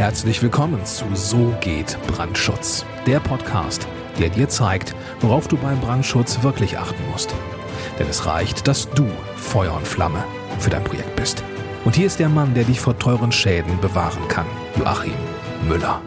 [0.00, 3.86] Herzlich willkommen zu So geht Brandschutz, der Podcast,
[4.18, 7.34] der dir zeigt, worauf du beim Brandschutz wirklich achten musst.
[7.98, 10.24] Denn es reicht, dass du Feuer und Flamme
[10.58, 11.44] für dein Projekt bist.
[11.84, 14.46] Und hier ist der Mann, der dich vor teuren Schäden bewahren kann,
[14.78, 15.12] Joachim
[15.68, 16.00] Müller.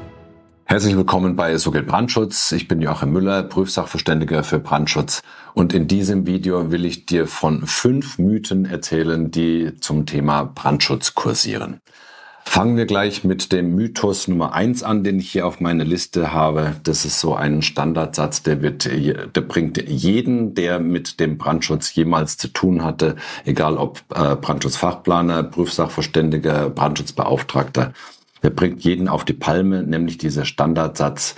[0.66, 2.52] Herzlich willkommen bei So geht Brandschutz.
[2.52, 5.22] Ich bin Joachim Müller, Prüfsachverständiger für Brandschutz.
[5.54, 11.14] Und in diesem Video will ich dir von fünf Mythen erzählen, die zum Thema Brandschutz
[11.14, 11.80] kursieren.
[12.46, 16.34] Fangen wir gleich mit dem Mythos Nummer eins an, den ich hier auf meiner Liste
[16.34, 16.76] habe.
[16.84, 22.38] Das ist so ein Standardsatz, der wird, der bringt jeden, der mit dem Brandschutz jemals
[22.38, 23.16] zu tun hatte,
[23.46, 27.94] egal ob äh, Brandschutzfachplaner, Prüfsachverständiger, Brandschutzbeauftragter,
[28.44, 31.36] der bringt jeden auf die Palme, nämlich dieser Standardsatz.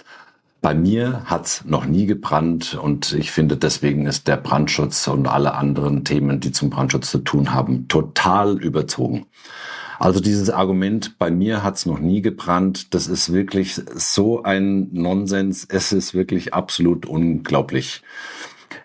[0.62, 5.54] Bei mir hat's noch nie gebrannt und ich finde deswegen ist der Brandschutz und alle
[5.54, 9.28] anderen Themen, die zum Brandschutz zu tun haben, total überzogen.
[10.00, 15.66] Also dieses Argument, bei mir hat's noch nie gebrannt, das ist wirklich so ein Nonsens.
[15.70, 18.02] Es ist wirklich absolut unglaublich.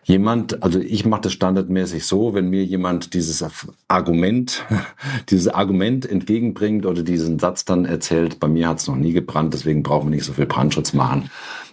[0.05, 3.44] Jemand, also ich mache das standardmäßig so, wenn mir jemand dieses
[3.86, 4.64] Argument,
[5.31, 9.83] dieses Argument entgegenbringt oder diesen Satz dann erzählt, bei mir hat's noch nie gebrannt, deswegen
[9.83, 11.31] brauchen wir nicht so viel Brandschutz machen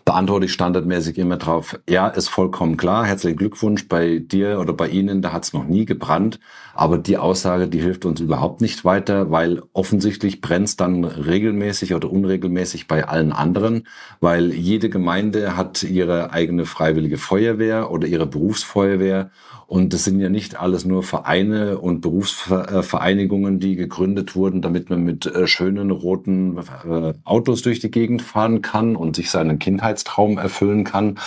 [0.08, 4.88] beantworte ich standardmäßig immer drauf, ja, ist vollkommen klar, herzlichen Glückwunsch bei dir oder bei
[4.88, 6.40] Ihnen, da hat es noch nie gebrannt,
[6.74, 11.94] aber die Aussage, die hilft uns überhaupt nicht weiter, weil offensichtlich brennt es dann regelmäßig
[11.94, 13.86] oder unregelmäßig bei allen anderen,
[14.22, 19.30] weil jede Gemeinde hat ihre eigene freiwillige Feuerwehr oder ihre Berufsfeuerwehr
[19.68, 25.04] und das sind ja nicht alles nur Vereine und Berufsvereinigungen, die gegründet wurden, damit man
[25.04, 30.38] mit äh, schönen roten äh, Autos durch die Gegend fahren kann und sich seinen Kindheitstraum
[30.38, 31.20] erfüllen kann,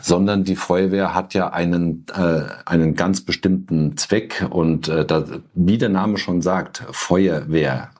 [0.00, 4.46] sondern die Feuerwehr hat ja einen, äh, einen ganz bestimmten Zweck.
[4.48, 5.24] Und da,
[5.54, 7.90] wie der Name schon sagt, Feuerwehr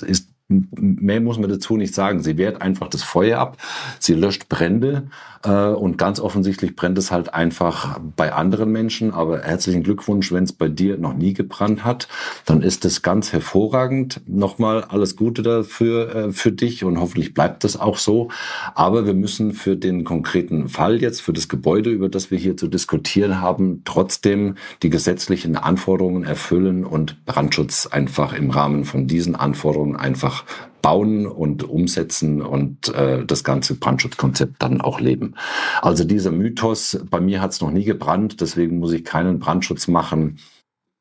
[0.00, 2.22] ist mehr muss man dazu nicht sagen.
[2.22, 3.58] Sie wehrt einfach das Feuer ab,
[3.98, 5.08] sie löscht Brände
[5.44, 9.12] äh, und ganz offensichtlich brennt es halt einfach bei anderen Menschen.
[9.12, 12.08] Aber herzlichen Glückwunsch, wenn es bei dir noch nie gebrannt hat,
[12.46, 14.22] dann ist es ganz hervorragend.
[14.26, 18.30] Nochmal alles Gute dafür äh, für dich und hoffentlich bleibt das auch so.
[18.74, 22.56] Aber wir müssen für den konkreten Fall jetzt, für das Gebäude, über das wir hier
[22.56, 29.36] zu diskutieren haben, trotzdem die gesetzlichen Anforderungen erfüllen und Brandschutz einfach im Rahmen von diesen
[29.36, 30.37] Anforderungen einfach
[30.82, 35.34] bauen und umsetzen und äh, das ganze Brandschutzkonzept dann auch leben.
[35.82, 39.88] Also dieser Mythos, bei mir hat es noch nie gebrannt, deswegen muss ich keinen Brandschutz
[39.88, 40.38] machen.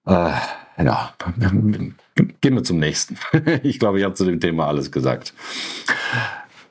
[0.05, 0.31] Äh,
[0.83, 1.13] ja,
[2.41, 3.17] gehen wir zum nächsten.
[3.63, 5.33] ich glaube, ich habe zu dem Thema alles gesagt.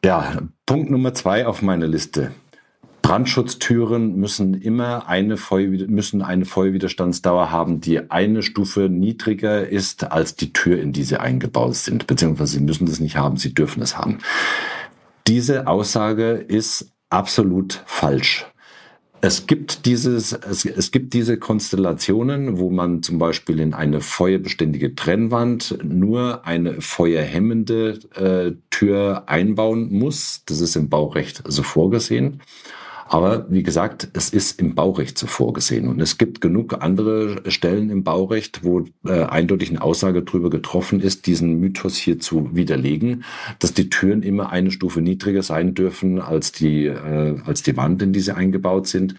[0.05, 2.33] Ja, Punkt Nummer zwei auf meiner Liste.
[3.07, 10.35] Brandschutztüren müssen immer eine, Feuer, müssen eine Feuerwiderstandsdauer haben, die eine Stufe niedriger ist als
[10.35, 12.09] die Tür, in die sie eingebaut sind.
[12.09, 14.19] Beziehungsweise sie müssen das nicht haben, sie dürfen es haben.
[15.29, 18.45] Diese Aussage ist absolut falsch.
[19.21, 24.97] Es gibt dieses, es, es gibt diese Konstellationen, wo man zum Beispiel in eine feuerbeständige
[24.97, 30.43] Trennwand nur eine feuerhemmende äh, Tür einbauen muss.
[30.47, 32.41] Das ist im Baurecht so vorgesehen.
[33.09, 35.89] Aber wie gesagt, es ist im Baurecht so vorgesehen.
[35.89, 41.01] Und es gibt genug andere Stellen im Baurecht, wo äh, eindeutig eine Aussage darüber getroffen
[41.01, 43.25] ist, diesen Mythos hier zu widerlegen,
[43.61, 48.03] dass die Türen immer eine Stufe niedriger sein dürfen als die, äh, als die Wand,
[48.03, 49.15] in die sie eingebaut sind.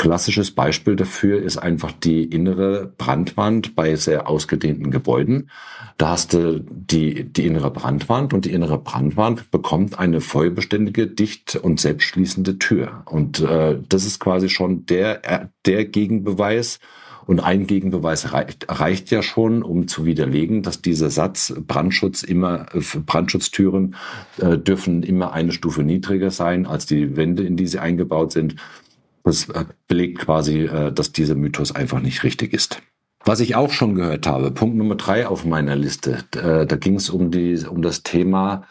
[0.00, 5.50] Klassisches Beispiel dafür ist einfach die innere Brandwand bei sehr ausgedehnten Gebäuden.
[5.98, 11.54] Da hast du die, die innere Brandwand und die innere Brandwand bekommt eine vollbeständige, dicht
[11.56, 13.02] und selbstschließende Tür.
[13.04, 16.80] Und äh, das ist quasi schon der, der Gegenbeweis,
[17.26, 22.66] und ein Gegenbeweis reicht, reicht ja schon, um zu widerlegen, dass dieser Satz Brandschutz immer,
[23.06, 23.94] Brandschutztüren
[24.38, 28.56] äh, dürfen immer eine Stufe niedriger sein als die Wände, in die sie eingebaut sind.
[29.30, 32.82] Das äh, belegt quasi, äh, dass dieser Mythos einfach nicht richtig ist.
[33.24, 36.96] Was ich auch schon gehört habe, Punkt Nummer drei auf meiner Liste, äh, da ging
[36.96, 38.66] es um, um das Thema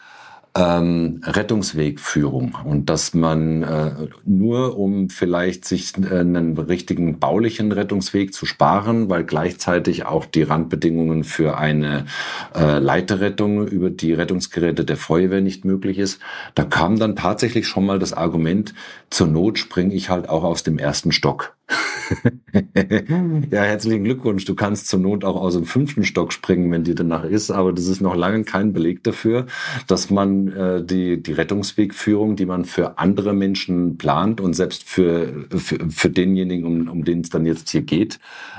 [0.56, 8.34] ähm, Rettungswegführung und dass man äh, nur um vielleicht sich äh, einen richtigen baulichen Rettungsweg
[8.34, 12.06] zu sparen, weil gleichzeitig auch die Randbedingungen für eine
[12.54, 16.20] äh, Leiterrettung über die Rettungsgeräte der Feuerwehr nicht möglich ist,
[16.54, 18.74] da kam dann tatsächlich schon mal das Argument,
[19.08, 21.54] zur Not springe ich halt auch aus dem ersten Stock.
[23.50, 24.44] ja, herzlichen Glückwunsch.
[24.44, 27.72] Du kannst zur Not auch aus dem fünften Stock springen, wenn dir danach ist, aber
[27.72, 29.46] das ist noch lange kein Beleg dafür,
[29.86, 35.46] dass man äh, die, die Rettungswegführung, die man für andere Menschen plant und selbst für,
[35.56, 38.18] für, für denjenigen, um, um den es dann jetzt hier geht,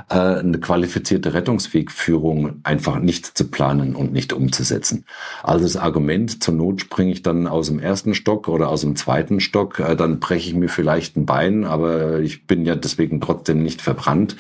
[0.10, 5.06] äh, eine qualifizierte Rettungswegführung einfach nicht zu planen und nicht umzusetzen.
[5.44, 8.96] Also das Argument, zur Not springe ich dann aus dem ersten Stock oder aus dem
[8.96, 13.00] zweiten Stock, äh, dann breche ich mir vielleicht ein Bein, aber ich bin ja deswegen
[13.21, 14.36] trotzdem nicht verbrannt.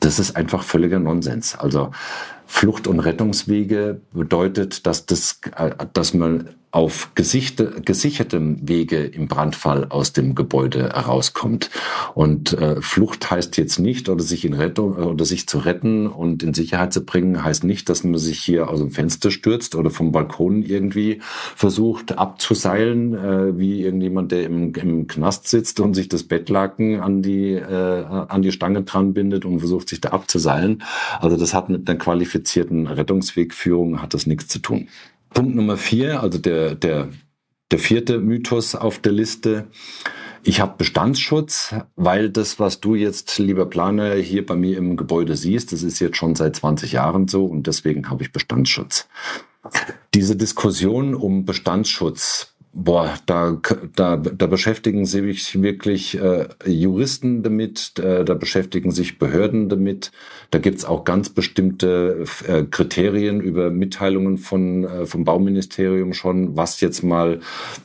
[0.00, 1.54] Das ist einfach völliger Nonsens.
[1.54, 1.90] Also
[2.52, 5.40] Flucht- und Rettungswege bedeutet, dass das,
[5.94, 11.68] dass man auf gesichte, gesichertem Wege im Brandfall aus dem Gebäude herauskommt.
[12.14, 16.44] Und äh, Flucht heißt jetzt nicht, oder sich in Rettung oder sich zu retten und
[16.44, 19.90] in Sicherheit zu bringen, heißt nicht, dass man sich hier aus dem Fenster stürzt oder
[19.90, 21.18] vom Balkon irgendwie
[21.56, 27.22] versucht abzuseilen, äh, wie irgendjemand, der im, im Knast sitzt und sich das Bettlaken an
[27.22, 30.84] die äh, an die Stange dran bindet und versucht sich da abzuseilen.
[31.18, 31.98] Also das hat mit einer
[32.40, 34.88] qualifizierten Rettungswegführung hat das nichts zu tun.
[35.32, 37.08] Punkt Nummer vier, also der, der,
[37.70, 39.68] der vierte Mythos auf der Liste.
[40.42, 45.36] Ich habe Bestandsschutz, weil das, was du jetzt, lieber Planer, hier bei mir im Gebäude
[45.36, 49.08] siehst, das ist jetzt schon seit 20 Jahren so und deswegen habe ich Bestandsschutz.
[50.14, 53.60] Diese Diskussion um Bestandsschutz Boah, da,
[53.96, 60.12] da, da beschäftigen sich wirklich äh, Juristen damit, äh, da beschäftigen sich Behörden damit.
[60.52, 66.80] Da gibt's auch ganz bestimmte äh, Kriterien über Mitteilungen von, äh, vom Bauministerium schon, was
[66.80, 67.40] jetzt mal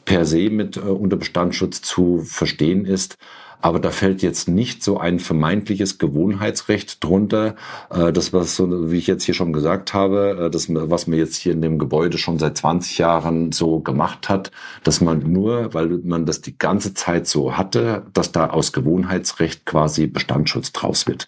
[0.06, 3.18] per se mit äh, unter Bestandsschutz zu verstehen ist.
[3.62, 7.56] Aber da fällt jetzt nicht so ein vermeintliches Gewohnheitsrecht drunter.
[7.90, 11.18] Äh, das, was so, wie ich jetzt hier schon gesagt habe, äh, das, was man
[11.20, 14.52] jetzt hier in dem Gebäude schon seit 20 Jahren so gemacht hat,
[14.84, 19.66] dass man nur, weil man das die ganze Zeit so hatte, dass da aus Gewohnheitsrecht
[19.66, 21.28] quasi Bestandsschutz draus wird.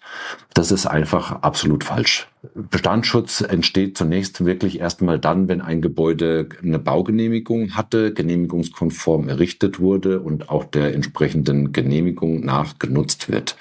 [0.54, 2.28] Das ist einfach absolut falsch.
[2.54, 10.20] Bestandsschutz entsteht zunächst wirklich erstmal dann, wenn ein Gebäude eine Baugenehmigung hatte, genehmigungskonform errichtet wurde
[10.20, 13.56] und auch der entsprechenden Genehmigung nach genutzt wird.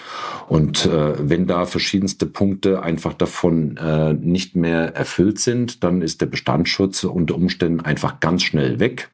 [0.48, 6.22] Und äh, wenn da verschiedenste Punkte einfach davon äh, nicht mehr erfüllt sind, dann ist
[6.22, 9.10] der Bestandsschutz unter Umständen einfach ganz schnell weg.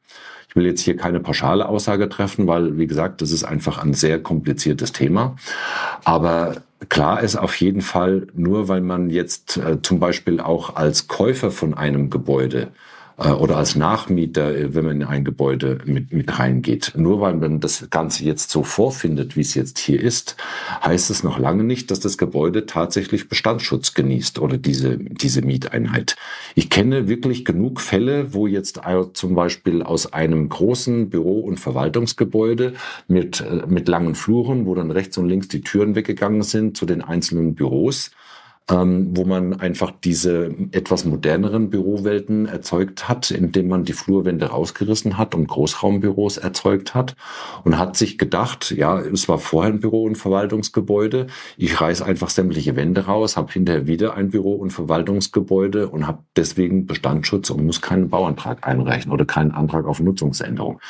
[0.48, 3.92] Ich will jetzt hier keine pauschale Aussage treffen, weil, wie gesagt, das ist einfach ein
[3.92, 5.34] sehr kompliziertes Thema.
[6.04, 11.08] Aber klar ist auf jeden Fall, nur weil man jetzt äh, zum Beispiel auch als
[11.08, 12.68] Käufer von einem Gebäude
[13.16, 16.92] oder als Nachmieter, äh, wenn man in ein Gebäude mit, mit reingeht.
[16.96, 20.36] Nur weil man das Ganze jetzt so vorfindet, wie es jetzt hier ist,
[20.84, 26.16] heißt es noch lange nicht, dass das Gebäude tatsächlich Bestandsschutz genießt oder diese, diese Mieteinheit.
[26.54, 28.80] Ich kenne wirklich genug Fälle, wo jetzt
[29.12, 32.74] zum Beispiel aus einem großen Büro- und Verwaltungsgebäude
[33.06, 36.84] mit, äh, mit langen Fluren, wo dann rechts und links die Türen weggegangen sind zu
[36.84, 38.10] den einzelnen Büros,
[38.70, 45.18] ähm, wo man einfach diese etwas moderneren Bürowelten erzeugt hat, indem man die Flurwände rausgerissen
[45.18, 47.14] hat und Großraumbüros erzeugt hat
[47.64, 51.26] und hat sich gedacht, ja, es war vorher ein Büro- und Verwaltungsgebäude,
[51.58, 56.20] ich reiß einfach sämtliche Wände raus, habe hinterher wieder ein Büro- und Verwaltungsgebäude und habe
[56.34, 60.80] deswegen Bestandsschutz und muss keinen Bauantrag einreichen oder keinen Antrag auf Nutzungsänderung.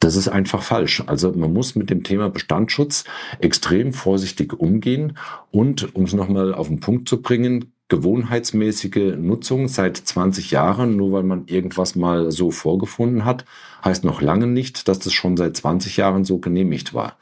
[0.00, 1.02] Das ist einfach falsch.
[1.06, 3.04] Also man muss mit dem Thema Bestandsschutz
[3.38, 5.18] extrem vorsichtig umgehen
[5.50, 11.12] und, um es nochmal auf den Punkt zu bringen, gewohnheitsmäßige Nutzung seit 20 Jahren, nur
[11.12, 13.44] weil man irgendwas mal so vorgefunden hat,
[13.84, 17.18] heißt noch lange nicht, dass das schon seit 20 Jahren so genehmigt war.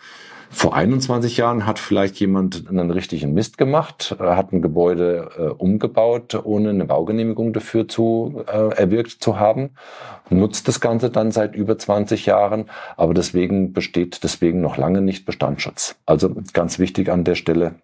[0.50, 5.42] Vor 21 Jahren hat vielleicht jemand einen richtigen Mist gemacht, äh, hat ein Gebäude äh,
[5.42, 9.70] umgebaut, ohne eine Baugenehmigung dafür zu äh, erwirkt zu haben,
[10.30, 15.26] nutzt das Ganze dann seit über 20 Jahren, aber deswegen besteht deswegen noch lange nicht
[15.26, 15.96] Bestandsschutz.
[16.06, 17.76] Also ganz wichtig an der Stelle,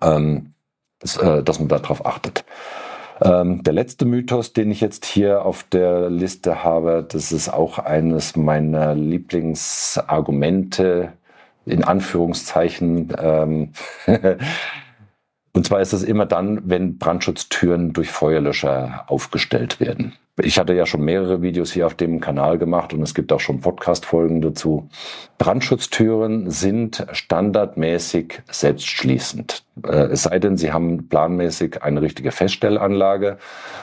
[0.00, 0.54] ähm,
[1.02, 2.44] ist, äh, dass man darauf achtet.
[3.20, 7.78] Ähm, der letzte Mythos, den ich jetzt hier auf der Liste habe, das ist auch
[7.78, 11.12] eines meiner Lieblingsargumente
[11.66, 13.14] in Anführungszeichen.
[13.18, 13.72] Ähm,
[15.52, 20.14] und zwar ist es immer dann, wenn Brandschutztüren durch Feuerlöscher aufgestellt werden.
[20.42, 23.38] Ich hatte ja schon mehrere Videos hier auf dem Kanal gemacht und es gibt auch
[23.38, 24.88] schon Podcast-Folgen dazu.
[25.38, 29.62] Brandschutztüren sind standardmäßig selbstschließend.
[29.86, 33.38] Äh, es sei denn, sie haben planmäßig eine richtige Feststellanlage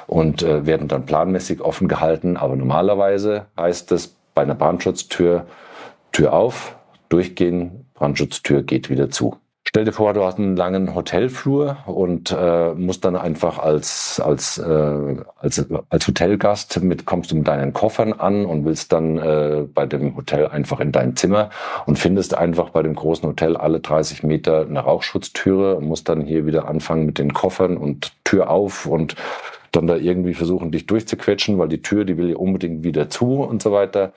[0.07, 2.35] und äh, werden dann planmäßig offen gehalten.
[2.35, 5.45] Aber normalerweise heißt es bei einer Brandschutztür
[6.11, 6.75] Tür auf,
[7.11, 9.37] durchgehen, Brandschutztür geht wieder zu.
[9.63, 14.57] Stell dir vor, du hast einen langen Hotelflur und äh, musst dann einfach als als
[14.57, 19.63] äh, als als Hotelgast mit kommst du mit deinen Koffern an und willst dann äh,
[19.73, 21.51] bei dem Hotel einfach in dein Zimmer
[21.85, 26.25] und findest einfach bei dem großen Hotel alle 30 Meter eine Rauchschutztüre und musst dann
[26.25, 29.15] hier wieder anfangen mit den Koffern und Tür auf und
[29.71, 33.41] dann da irgendwie versuchen, dich durchzuquetschen, weil die Tür, die will ja unbedingt wieder zu
[33.41, 34.11] und so weiter.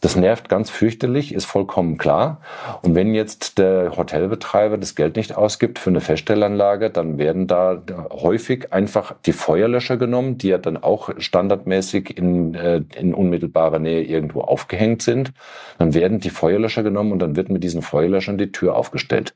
[0.00, 2.42] Das nervt ganz fürchterlich, ist vollkommen klar.
[2.82, 7.82] Und wenn jetzt der Hotelbetreiber das Geld nicht ausgibt für eine Feststellanlage, dann werden da
[8.12, 14.02] häufig einfach die Feuerlöscher genommen, die ja dann auch standardmäßig in, äh, in unmittelbarer Nähe
[14.02, 15.32] irgendwo aufgehängt sind.
[15.78, 19.34] Dann werden die Feuerlöscher genommen und dann wird mit diesen Feuerlöschern die Tür aufgestellt.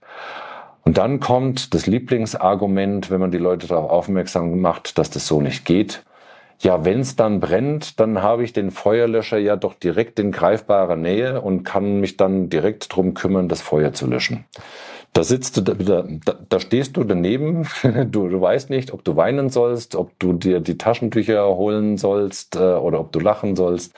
[0.85, 5.41] Und dann kommt das Lieblingsargument, wenn man die Leute darauf aufmerksam macht, dass das so
[5.41, 6.03] nicht geht
[6.61, 10.97] ja, wenn es dann brennt, dann habe ich den Feuerlöscher ja doch direkt in greifbarer
[10.97, 14.45] Nähe und kann mich dann direkt drum kümmern, das Feuer zu löschen.
[15.13, 15.75] Da sitzt du, da,
[16.25, 17.67] da, da stehst du daneben,
[18.11, 22.57] du, du weißt nicht, ob du weinen sollst, ob du dir die Taschentücher holen sollst
[22.57, 23.95] äh, oder ob du lachen sollst.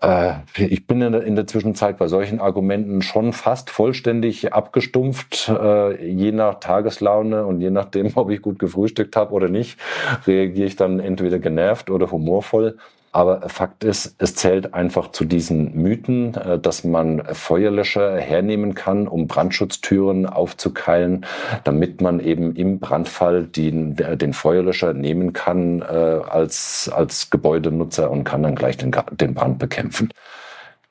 [0.00, 6.30] Äh, ich bin in der, Zwischenzeit bei solchen Argumenten schon fast vollständig abgestumpft, äh, je
[6.32, 9.78] nach Tageslaune und je nachdem, ob ich gut gefrühstückt habe oder nicht,
[10.26, 12.78] reagiere ich dann entweder genervt oder humorvoll.
[13.12, 19.08] Aber Fakt ist, es zählt einfach zu diesen Mythen, äh, dass man Feuerlöscher hernehmen kann,
[19.08, 21.24] um Brandschutztüren aufzukeilen,
[21.64, 28.24] damit man eben im Brandfall den, den Feuerlöscher nehmen kann äh, als, als Gebäudenutzer und
[28.24, 30.10] kann dann gleich den, den Brand bekämpfen.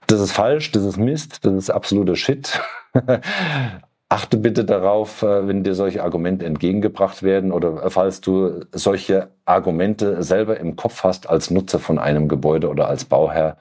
[0.08, 2.60] Das ist falsch, das ist Mist, das ist absoluter Shit.
[4.10, 10.24] Achte bitte darauf, äh, wenn dir solche Argumente entgegengebracht werden oder falls du solche Argumente
[10.24, 13.58] selber im Kopf hast als Nutzer von einem Gebäude oder als Bauherr,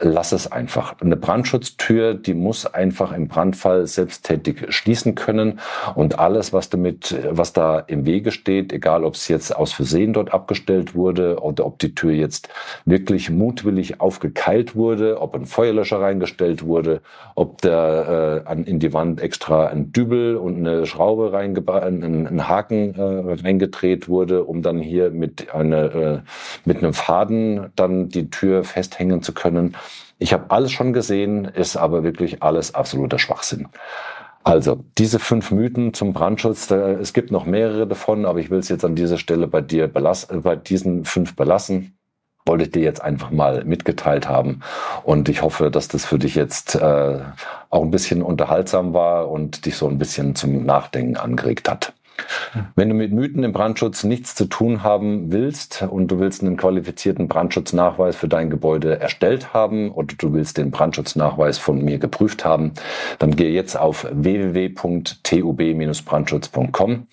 [0.00, 0.94] lass es einfach.
[1.00, 5.60] Eine Brandschutztür, die muss einfach im Brandfall selbsttätig schließen können
[5.94, 10.12] und alles, was damit, was da im Wege steht, egal ob es jetzt aus Versehen
[10.12, 12.48] dort abgestellt wurde oder ob die Tür jetzt
[12.84, 17.02] wirklich mutwillig aufgekeilt wurde, ob ein Feuerlöscher reingestellt wurde,
[17.34, 22.48] ob da äh, in die Wand extra ein Dübel und eine Schraube reingebaut, ein, ein
[22.48, 26.18] Haken äh, reingedreht wurde, um dann hier mit einer äh,
[26.64, 29.76] mit einem Faden dann die Tür festhängen zu können.
[30.18, 33.68] Ich habe alles schon gesehen, ist aber wirklich alles absoluter Schwachsinn.
[34.42, 38.70] Also, diese fünf Mythen zum Brandschutz, es gibt noch mehrere davon, aber ich will es
[38.70, 41.96] jetzt an dieser Stelle bei dir belassen, bei diesen fünf belassen.
[42.46, 44.60] Wollte ich dir jetzt einfach mal mitgeteilt haben.
[45.04, 47.18] Und ich hoffe, dass das für dich jetzt äh,
[47.68, 51.92] auch ein bisschen unterhaltsam war und dich so ein bisschen zum Nachdenken angeregt hat.
[52.74, 56.56] Wenn du mit Mythen im Brandschutz nichts zu tun haben willst und du willst einen
[56.56, 62.44] qualifizierten Brandschutznachweis für dein Gebäude erstellt haben oder du willst den Brandschutznachweis von mir geprüft
[62.44, 62.72] haben,
[63.18, 67.06] dann geh jetzt auf www.tub-brandschutz.com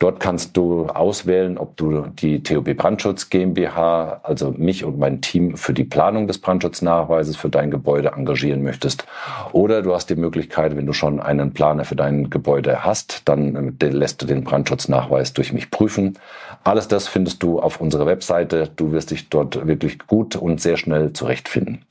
[0.00, 5.58] Dort kannst du auswählen, ob du die TOB Brandschutz GmbH, also mich und mein Team
[5.58, 9.04] für die Planung des Brandschutznachweises für dein Gebäude engagieren möchtest.
[9.52, 13.76] Oder du hast die Möglichkeit, wenn du schon einen Planer für dein Gebäude hast, dann
[13.78, 16.18] äh, lässt du den Brandschutznachweis durch mich prüfen.
[16.64, 18.70] Alles das findest du auf unserer Webseite.
[18.74, 21.84] Du wirst dich dort wirklich gut und sehr schnell zurechtfinden.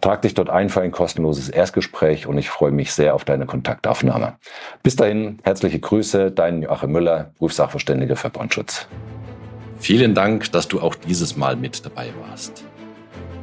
[0.00, 3.46] Trag dich dort ein für ein kostenloses Erstgespräch und ich freue mich sehr auf deine
[3.46, 4.36] Kontaktaufnahme.
[4.82, 8.86] Bis dahin, herzliche Grüße, dein Joachim Müller, Berufssachverständiger für Brandschutz.
[9.78, 12.64] Vielen Dank, dass du auch dieses Mal mit dabei warst.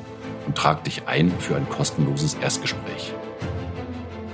[0.48, 3.14] und trag dich ein für ein kostenloses Erstgespräch